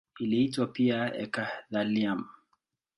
[0.19, 2.21] Iliitwa pia eka-thallium.